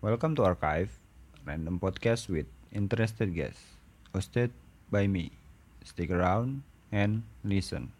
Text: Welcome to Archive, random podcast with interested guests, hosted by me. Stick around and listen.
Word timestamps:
Welcome 0.00 0.32
to 0.36 0.44
Archive, 0.48 0.88
random 1.44 1.76
podcast 1.78 2.32
with 2.32 2.46
interested 2.72 3.34
guests, 3.34 3.60
hosted 4.14 4.48
by 4.90 5.06
me. 5.06 5.30
Stick 5.84 6.10
around 6.10 6.62
and 6.90 7.20
listen. 7.44 7.92